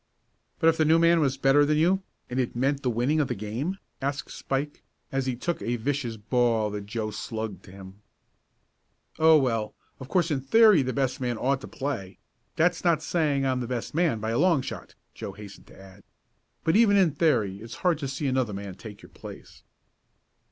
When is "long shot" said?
14.39-14.95